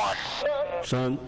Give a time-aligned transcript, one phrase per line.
[0.00, 0.16] one.
[0.82, 1.18] Son.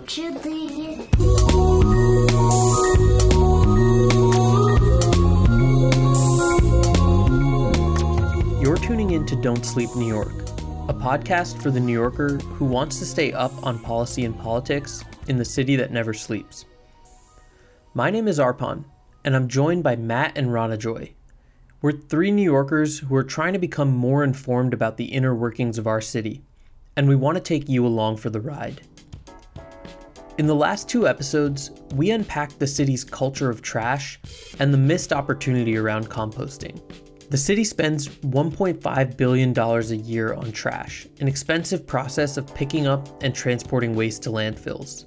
[8.62, 10.32] You're tuning in to Don't Sleep New York,
[10.88, 15.04] a podcast for the New Yorker who wants to stay up on policy and politics
[15.28, 16.64] in the city that never sleeps.
[17.94, 18.84] My name is Arpon,
[19.24, 21.12] and I'm joined by Matt and Rana Joy.
[21.82, 25.76] We're three New Yorkers who are trying to become more informed about the inner workings
[25.78, 26.42] of our city
[26.96, 28.82] and we want to take you along for the ride.
[30.38, 34.18] In the last two episodes, we unpacked the city's culture of trash
[34.58, 36.80] and the missed opportunity around composting.
[37.28, 43.22] The city spends $1.5 billion a year on trash, an expensive process of picking up
[43.22, 45.04] and transporting waste to landfills.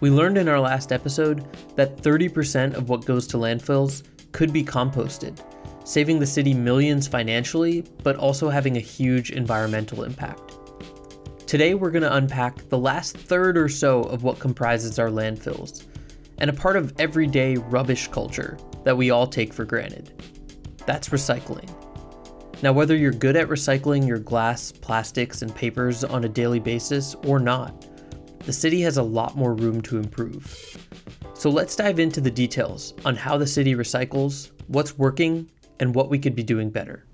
[0.00, 1.46] We learned in our last episode
[1.76, 5.38] that 30% of what goes to landfills could be composted,
[5.84, 10.59] saving the city millions financially, but also having a huge environmental impact.
[11.50, 15.84] Today, we're going to unpack the last third or so of what comprises our landfills,
[16.38, 20.12] and a part of everyday rubbish culture that we all take for granted.
[20.86, 21.68] That's recycling.
[22.62, 27.16] Now, whether you're good at recycling your glass, plastics, and papers on a daily basis
[27.24, 27.84] or not,
[28.46, 30.78] the city has a lot more room to improve.
[31.34, 36.10] So let's dive into the details on how the city recycles, what's working, and what
[36.10, 37.06] we could be doing better.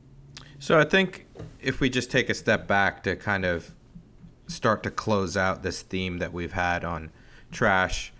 [0.58, 1.25] So I think
[1.62, 3.75] if we just take a step back to kind of
[4.47, 7.11] start to close out this theme that we've had on
[7.50, 8.12] trash,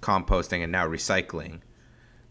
[0.00, 1.60] composting, and now recycling,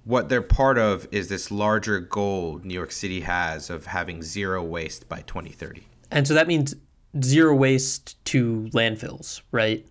[0.05, 4.63] what they're part of is this larger goal New York City has of having zero
[4.63, 5.83] waste by 2030.
[6.11, 6.75] And so that means
[7.21, 9.85] zero waste to landfills, right?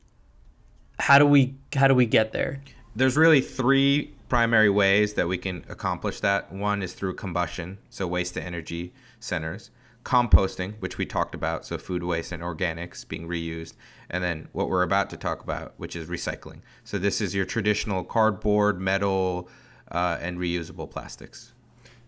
[0.98, 2.60] How do we how do we get there?
[2.96, 6.52] There's really three primary ways that we can accomplish that.
[6.52, 9.70] One is through combustion, so waste to energy centers,
[10.04, 13.74] composting, which we talked about, so food waste and organics being reused,
[14.10, 16.60] and then what we're about to talk about, which is recycling.
[16.84, 19.48] So this is your traditional cardboard, metal,
[19.90, 21.52] uh, and reusable plastics.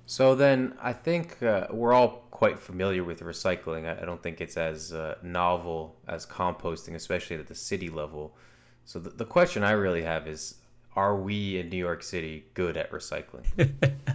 [0.07, 3.87] So then, I think uh, we're all quite familiar with recycling.
[3.87, 8.35] I, I don't think it's as uh, novel as composting, especially at the city level.
[8.87, 10.57] So the, the question I really have is:
[10.97, 13.47] Are we in New York City good at recycling?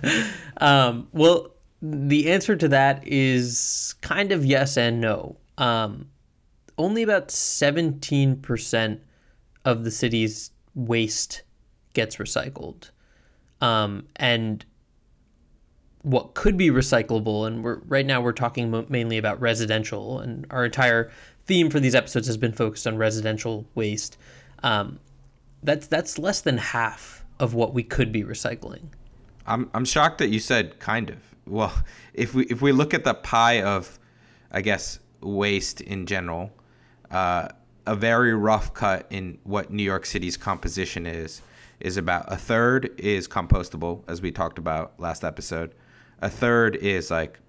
[0.57, 5.37] Um, well, the answer to that is kind of yes and no.
[5.57, 6.09] Um,
[6.77, 8.99] only about 17%
[9.63, 11.43] of the city's waste
[11.93, 12.91] gets recycled.
[13.61, 14.65] Um, and
[16.01, 20.65] what could be recyclable, and we're right now we're talking mainly about residential, and our
[20.65, 21.11] entire
[21.45, 24.17] theme for these episodes has been focused on residential waste.
[24.61, 24.99] Um,
[25.63, 28.83] that's that's less than half of what we could be recycling.
[29.47, 31.34] I'm I'm shocked that you said kind of.
[31.47, 31.73] Well,
[32.13, 33.99] if we if we look at the pie of,
[34.51, 36.51] I guess waste in general,
[37.11, 37.49] uh,
[37.85, 41.41] a very rough cut in what New York City's composition is
[41.79, 45.75] is about a third is compostable, as we talked about last episode.
[46.21, 47.39] A third is like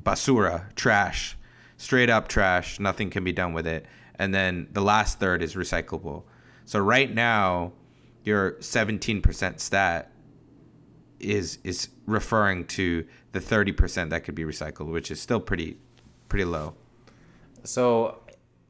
[0.00, 1.36] basura, trash,
[1.76, 2.80] straight up trash.
[2.80, 3.86] Nothing can be done with it.
[4.16, 6.22] And then the last third is recyclable.
[6.64, 7.72] So right now,
[8.24, 10.11] your 17% stat
[11.22, 15.78] is is referring to the 30% that could be recycled, which is still pretty
[16.28, 16.74] pretty low.
[17.64, 18.22] so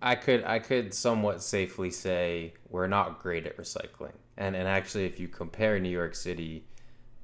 [0.03, 4.12] I could I could somewhat safely say we're not great at recycling.
[4.37, 6.65] And and actually, if you compare New York City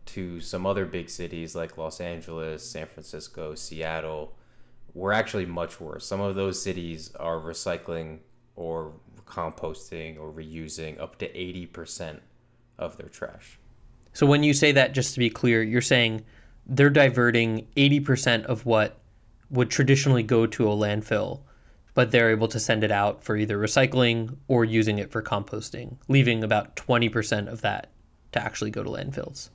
[0.07, 4.37] to some other big cities like Los Angeles, San Francisco, Seattle,
[4.95, 6.07] we're actually much worse.
[6.07, 8.21] Some of those cities are recycling
[8.57, 8.93] or
[9.27, 12.21] composting or reusing up to 80%
[12.79, 13.59] of their trash.
[14.13, 16.25] So when you say that, just to be clear, you're saying
[16.67, 19.01] they're diverting 80% of what
[19.51, 21.41] would traditionally go to a landfill,
[21.95, 25.97] but they're able to send it out for either recycling or using it for composting,
[26.09, 27.91] leaving about 20% of that
[28.33, 29.51] to actually go to landfills.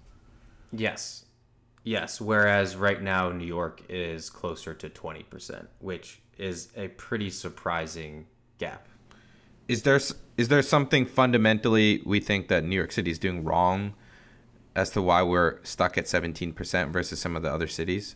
[0.71, 1.25] Yes.
[1.83, 8.25] Yes, whereas right now New York is closer to 20%, which is a pretty surprising
[8.57, 8.87] gap.
[9.67, 13.43] Is there s- is there something fundamentally we think that New York City is doing
[13.43, 13.93] wrong
[14.75, 18.15] as to why we're stuck at 17% versus some of the other cities?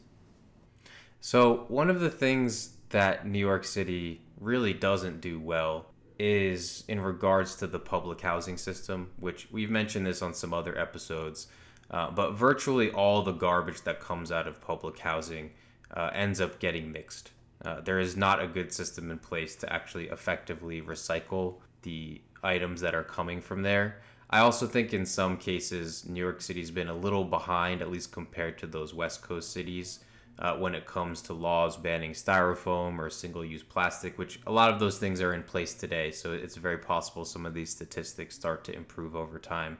[1.20, 5.88] So, one of the things that New York City really doesn't do well
[6.20, 10.78] is in regards to the public housing system, which we've mentioned this on some other
[10.78, 11.48] episodes.
[11.90, 15.52] Uh, but virtually all the garbage that comes out of public housing
[15.96, 17.32] uh, ends up getting mixed.
[17.64, 22.82] Uh, there is not a good system in place to actually effectively recycle the items
[22.82, 24.02] that are coming from there.
[24.30, 28.12] I also think in some cases, New York City's been a little behind, at least
[28.12, 30.00] compared to those West Coast cities,
[30.40, 34.72] uh, when it comes to laws banning styrofoam or single use plastic, which a lot
[34.72, 36.12] of those things are in place today.
[36.12, 39.78] So it's very possible some of these statistics start to improve over time.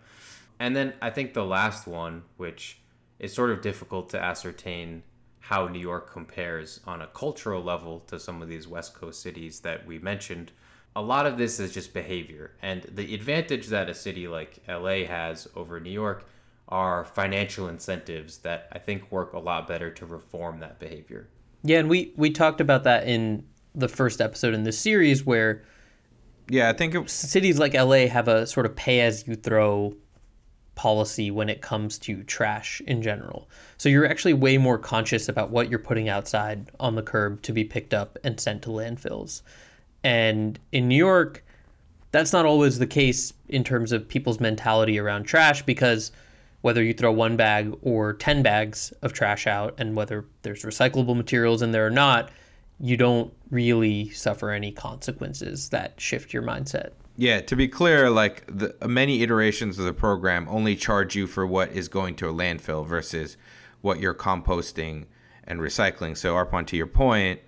[0.60, 2.80] And then I think the last one, which
[3.20, 5.04] is sort of difficult to ascertain
[5.40, 9.60] how New York compares on a cultural level to some of these West Coast cities
[9.62, 10.52] that we mentioned.
[10.98, 12.52] A lot of this is just behavior.
[12.62, 16.26] And the advantage that a city like LA has over New York
[16.70, 21.30] are financial incentives that I think work a lot better to reform that behavior.
[21.64, 23.46] Yeah, and we we talked about that in
[23.76, 25.64] the first episode in this series where
[26.50, 29.94] yeah, I think it, cities like LA have a sort of pay as you throw
[30.76, 33.50] policy when it comes to trash in general.
[33.78, 37.52] So you're actually way more conscious about what you're putting outside on the curb to
[37.52, 39.42] be picked up and sent to landfills.
[40.04, 41.44] And in New York,
[42.12, 46.12] that's not always the case in terms of people's mentality around trash because
[46.62, 51.16] whether you throw one bag or 10 bags of trash out and whether there's recyclable
[51.16, 52.32] materials in there or not,
[52.80, 56.92] you don't really suffer any consequences that shift your mindset.
[57.16, 61.48] Yeah, to be clear, like the many iterations of the program only charge you for
[61.48, 63.38] what is going to a landfill versus
[63.82, 65.06] what you're composting
[65.44, 66.16] and recycling.
[66.16, 67.40] So, Arpon, to your point,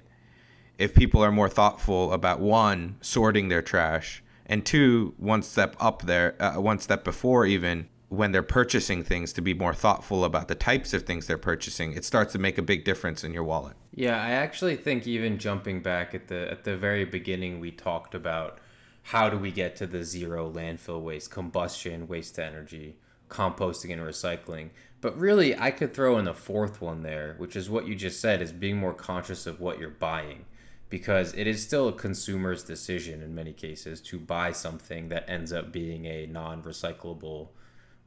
[0.80, 6.04] if people are more thoughtful about one, sorting their trash, and two, one step up
[6.04, 10.48] there, uh, one step before even when they're purchasing things to be more thoughtful about
[10.48, 13.44] the types of things they're purchasing, it starts to make a big difference in your
[13.44, 13.76] wallet.
[13.94, 18.16] Yeah, I actually think even jumping back at the at the very beginning we talked
[18.16, 18.60] about
[19.04, 22.96] how do we get to the zero landfill waste, combustion, waste to energy,
[23.28, 24.70] composting and recycling.
[25.02, 28.22] But really, I could throw in a fourth one there, which is what you just
[28.22, 30.46] said is being more conscious of what you're buying
[30.90, 35.54] because it is still a consumer's decision in many cases to buy something that ends
[35.54, 37.50] up being a non-recyclable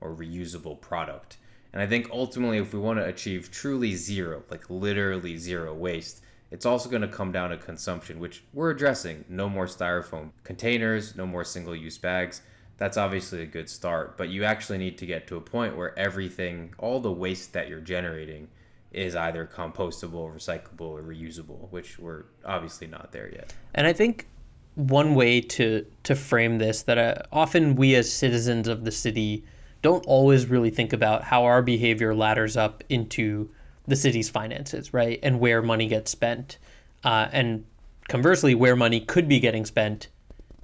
[0.01, 1.37] or reusable product.
[1.73, 6.23] And I think ultimately, if we want to achieve truly zero, like literally zero waste,
[6.51, 9.25] it's also going to come down to consumption, which we're addressing.
[9.29, 12.43] No more styrofoam containers, no more single use bags.
[12.77, 15.99] That's obviously a good start, but you actually need to get to a point where
[15.99, 18.49] everything, all the waste that you're generating,
[18.93, 23.53] is either compostable, recyclable, or reusable, which we're obviously not there yet.
[23.75, 24.27] And I think
[24.75, 29.45] one way to to frame this that uh, often we as citizens of the city
[29.83, 33.51] don't always really think about how our behavior ladders up into
[33.87, 35.19] the city's finances, right?
[35.23, 36.59] And where money gets spent.
[37.05, 37.65] Uh, and
[38.09, 40.09] conversely, where money could be getting spent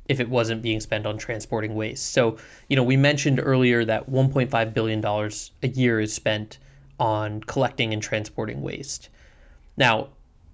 [0.09, 2.13] if it wasn't being spent on transporting waste.
[2.13, 2.39] So,
[2.69, 6.59] you know, we mentioned earlier that $1.5 billion a year is spent
[6.99, 9.09] on collecting and transporting waste.
[9.77, 10.09] Now,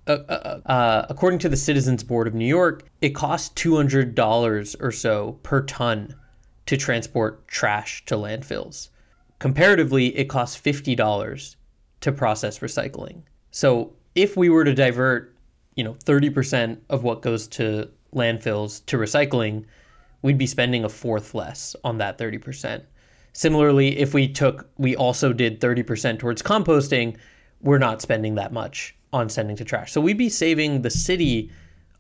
[0.07, 4.93] uh, uh, uh according to the Citizens Board of New York, it costs $200 or
[4.93, 6.15] so per ton
[6.67, 8.89] to transport trash to landfills.
[9.39, 11.57] Comparatively, it costs $50
[12.01, 13.23] to process recycling.
[13.51, 15.35] So if we were to divert,
[15.75, 19.65] you know, 30% of what goes to landfills to recycling,
[20.23, 22.83] we'd be spending a fourth less on that 30%.
[23.35, 27.17] Similarly, if we took we also did 30% towards composting,
[27.61, 29.93] we're not spending that much on sending to trash.
[29.93, 31.51] So we'd be saving the city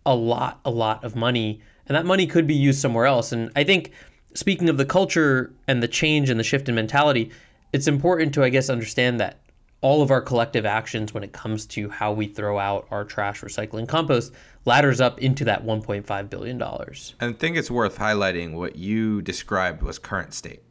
[0.07, 3.33] a lot a lot of money and that money could be used somewhere else.
[3.33, 3.93] And I think
[4.35, 7.31] speaking of the culture and the change and the shift in mentality,
[7.73, 9.41] it's important to, I guess, understand that
[9.81, 13.43] all of our collective actions when it comes to how we throw out our trash,
[13.43, 14.33] recycling, compost
[14.65, 16.63] ladders up into that $1.5 billion.
[16.63, 20.64] And I think it's worth highlighting what you described was current state.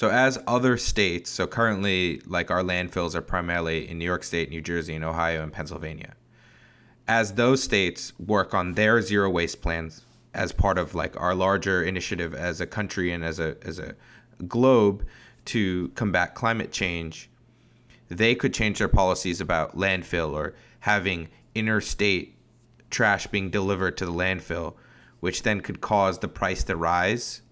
[0.00, 4.48] So, as other states, so currently, like our landfills are primarily in New York State,
[4.48, 6.14] New Jersey, and Ohio, and Pennsylvania.
[7.06, 11.82] As those states work on their zero waste plans, as part of like our larger
[11.82, 13.94] initiative as a country and as a as a
[14.48, 15.04] globe
[15.44, 17.28] to combat climate change,
[18.08, 22.36] they could change their policies about landfill or having interstate
[22.88, 24.76] trash being delivered to the landfill,
[25.20, 27.42] which then could cause the price to rise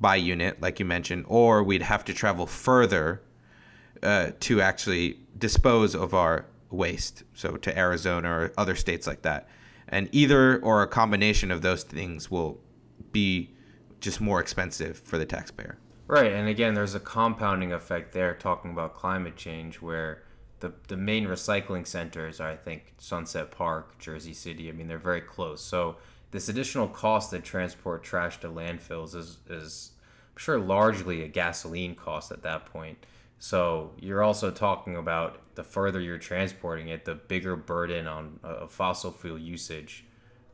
[0.00, 3.22] by unit, like you mentioned, or we'd have to travel further
[4.02, 9.48] uh, to actually dispose of our waste, so to Arizona or other states like that
[9.88, 12.60] and either or a combination of those things will
[13.12, 13.54] be
[14.00, 15.78] just more expensive for the taxpayer.
[16.08, 20.22] Right, and again, there's a compounding effect there talking about climate change where
[20.60, 24.68] the, the main recycling centers are, I think, Sunset Park, Jersey City.
[24.68, 25.62] I mean, they're very close.
[25.62, 25.96] So
[26.36, 29.92] this additional cost to transport trash to landfills is, is
[30.34, 32.98] I'm sure, largely a gasoline cost at that point.
[33.38, 38.66] So you're also talking about the further you're transporting it, the bigger burden on uh,
[38.66, 40.04] fossil fuel usage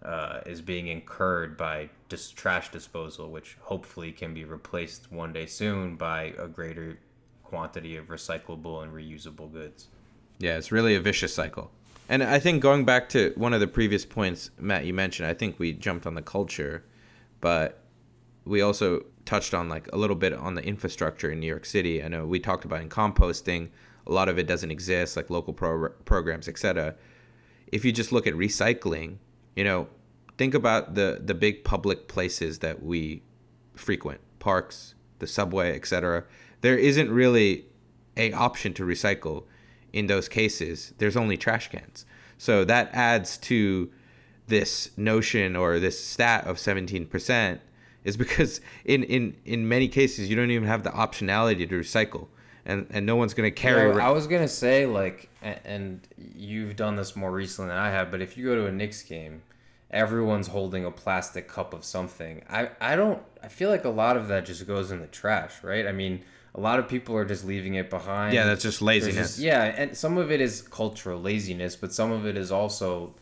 [0.04, 1.90] uh, is being incurred by
[2.36, 6.98] trash disposal, which hopefully can be replaced one day soon by a greater
[7.42, 9.88] quantity of recyclable and reusable goods.
[10.38, 11.72] Yeah, it's really a vicious cycle.
[12.12, 15.32] And I think going back to one of the previous points, Matt, you mentioned, I
[15.32, 16.84] think we jumped on the culture,
[17.40, 17.82] but
[18.44, 22.04] we also touched on like a little bit on the infrastructure in New York City.
[22.04, 23.70] I know we talked about in composting,
[24.06, 26.96] a lot of it doesn't exist, like local pro- programs, etc.
[27.68, 29.16] If you just look at recycling,
[29.56, 29.88] you know,
[30.36, 33.22] think about the the big public places that we
[33.74, 36.24] frequent, parks, the subway, etc.
[36.60, 37.64] There isn't really
[38.18, 39.44] a option to recycle
[39.92, 40.92] in those cases.
[40.98, 42.04] There's only trash cans.
[42.38, 43.90] So that adds to
[44.48, 47.60] this notion or this stat of 17%
[48.04, 52.26] is because in, in, in many cases you don't even have the optionality to recycle
[52.64, 56.00] and, and no one's going to carry know, I was gonna say like, and
[56.36, 59.02] you've done this more recently than I have, but if you go to a Knicks
[59.02, 59.42] game,
[59.90, 62.42] everyone's holding a plastic cup of something.
[62.48, 63.22] I I don't.
[63.42, 65.86] I feel like a lot of that just goes in the trash, right?
[65.86, 66.22] I mean,
[66.54, 68.34] a lot of people are just leaving it behind.
[68.34, 69.16] yeah, that's just laziness.
[69.16, 73.14] just- yeah, and some of it is cultural laziness, but some of it is also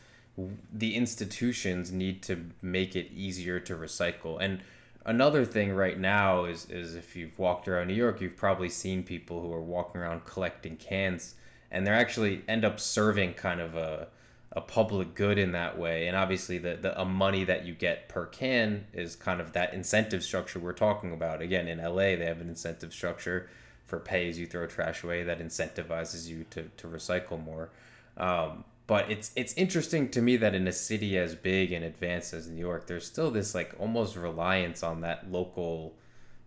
[0.73, 4.39] the institutions need to make it easier to recycle.
[4.41, 4.61] And
[5.05, 9.03] another thing right now is is if you've walked around New York, you've probably seen
[9.03, 11.35] people who are walking around collecting cans,
[11.71, 14.09] and they're actually end up serving kind of a
[14.53, 16.09] a public good in that way.
[16.09, 20.23] And obviously, the the money that you get per can is kind of that incentive
[20.23, 21.41] structure we're talking about.
[21.41, 23.49] Again, in LA, they have an incentive structure
[23.87, 27.71] for pay as you throw trash away that incentivizes you to, to recycle more.
[28.17, 32.35] Um, but it's it's interesting to me that in a city as big and advanced
[32.35, 35.95] as New York, there's still this like almost reliance on that local,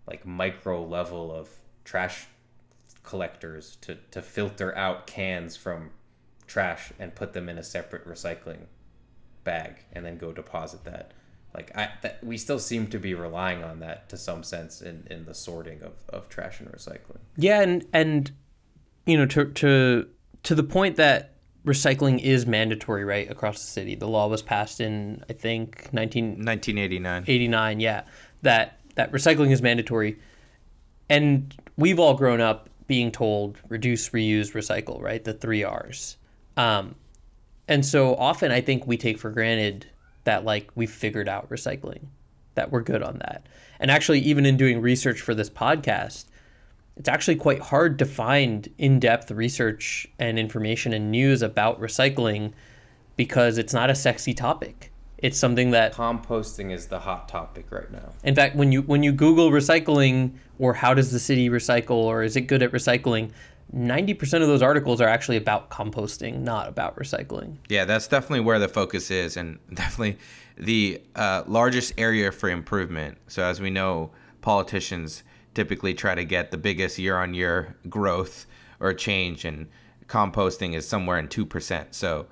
[0.06, 1.50] like micro level of
[1.86, 2.28] trash
[3.04, 5.92] collectors to, to filter out cans from
[6.54, 8.68] trash and put them in a separate recycling
[9.44, 11.12] bag and then go deposit that.
[11.56, 15.08] Like I, that, we still seem to be relying on that to some sense in,
[15.10, 17.20] in the sorting of, of trash and recycling.
[17.38, 18.32] Yeah, and and
[19.08, 20.08] you know to to
[20.44, 21.32] to the point that
[21.66, 23.96] recycling is mandatory right across the city.
[23.96, 27.24] The law was passed in I think 19 1989.
[27.28, 28.04] 89 yeah
[28.44, 30.20] that that recycling is mandatory
[31.10, 36.18] and we've all grown up being told reduce reuse recycle right the three r's
[36.58, 36.96] um,
[37.68, 39.88] and so often i think we take for granted
[40.24, 42.06] that like we've figured out recycling
[42.56, 43.46] that we're good on that
[43.80, 46.26] and actually even in doing research for this podcast
[46.96, 52.54] it's actually quite hard to find in-depth research and information and news about recycling
[53.16, 54.94] because it's not a sexy topic
[55.24, 58.12] it's something that Composting is the hot topic right now.
[58.26, 62.24] in fact, when you when you Google recycling or how does the city recycle or
[62.24, 63.32] is it good at recycling,
[63.74, 67.58] ninety percent of those articles are actually about composting, not about recycling.
[67.68, 70.18] Yeah, that's definitely where the focus is, and definitely
[70.58, 73.18] the uh, largest area for improvement.
[73.28, 74.12] So, as we know,
[74.42, 78.46] politicians typically try to get the biggest year on year growth
[78.80, 79.68] or change, and
[80.08, 81.88] composting is somewhere in 2%.
[81.92, 82.28] So,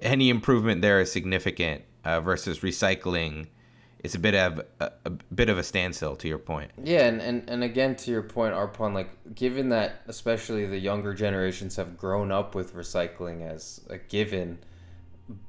[0.00, 3.48] any improvement there is significant uh, versus recycling.
[4.04, 6.70] It's a bit of a, a bit of a standstill, to your point.
[6.82, 11.14] Yeah, and, and, and again to your point, Arpon, like given that especially the younger
[11.14, 14.58] generations have grown up with recycling as a given,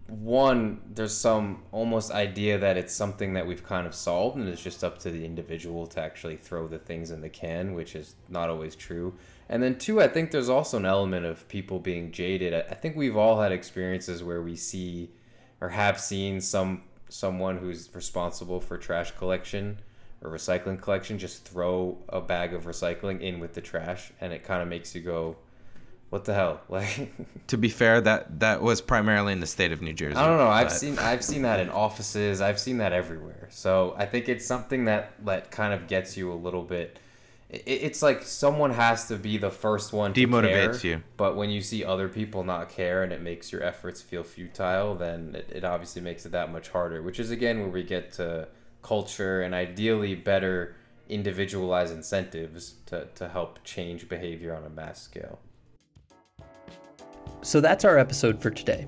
[0.08, 4.64] one, there's some almost idea that it's something that we've kind of solved and it's
[4.64, 8.16] just up to the individual to actually throw the things in the can, which is
[8.30, 9.16] not always true.
[9.50, 12.54] And then two, I think there's also an element of people being jaded.
[12.54, 15.10] I I think we've all had experiences where we see
[15.60, 16.84] or have seen some
[17.16, 19.80] someone who's responsible for trash collection
[20.22, 24.44] or recycling collection just throw a bag of recycling in with the trash and it
[24.44, 25.36] kind of makes you go
[26.10, 26.62] what the hell?
[26.70, 27.12] Like
[27.48, 30.16] To be fair, that that was primarily in the state of New Jersey.
[30.16, 30.48] I don't know.
[30.48, 32.42] I've but- seen I've seen that in offices.
[32.42, 33.48] I've seen that everywhere.
[33.50, 37.00] So I think it's something that that kind of gets you a little bit it,
[37.50, 41.04] it's like someone has to be the first one to Demotivates care, you.
[41.16, 44.96] but when you see other people not care and it makes your efforts feel futile
[44.96, 48.12] then it, it obviously makes it that much harder which is again where we get
[48.12, 48.48] to
[48.82, 50.76] culture and ideally better
[51.08, 55.40] individualized incentives to, to help change behavior on a mass scale
[57.46, 58.88] So that's our episode for today.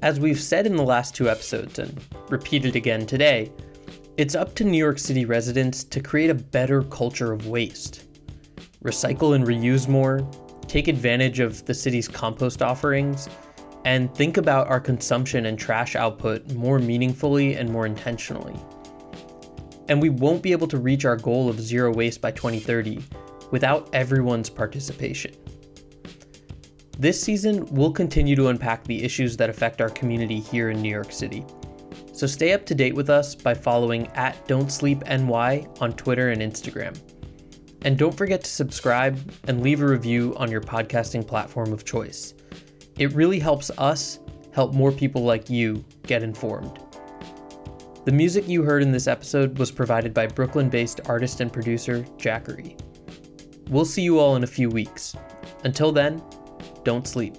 [0.00, 2.00] As we've said in the last two episodes and
[2.30, 3.52] repeated again today,
[4.20, 8.04] it's up to New York City residents to create a better culture of waste.
[8.84, 10.20] Recycle and reuse more,
[10.68, 13.30] take advantage of the city's compost offerings,
[13.86, 18.54] and think about our consumption and trash output more meaningfully and more intentionally.
[19.88, 23.02] And we won't be able to reach our goal of zero waste by 2030
[23.50, 25.34] without everyone's participation.
[26.98, 30.90] This season, we'll continue to unpack the issues that affect our community here in New
[30.90, 31.42] York City.
[32.20, 36.28] So stay up to date with us by following at Don't Sleep NY on Twitter
[36.28, 36.94] and Instagram.
[37.80, 42.34] And don't forget to subscribe and leave a review on your podcasting platform of choice.
[42.98, 44.18] It really helps us
[44.52, 46.80] help more people like you get informed.
[48.04, 52.04] The music you heard in this episode was provided by Brooklyn based artist and producer
[52.18, 52.78] Jackery.
[53.70, 55.16] We'll see you all in a few weeks.
[55.64, 56.22] Until then,
[56.84, 57.34] don't sleep.